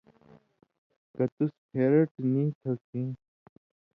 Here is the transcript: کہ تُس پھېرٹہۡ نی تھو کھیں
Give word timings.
کہ 1.15 1.23
تُس 1.35 1.53
پھېرٹہۡ 1.69 2.25
نی 2.31 2.43
تھو 2.59 2.71
کھیں 2.85 3.09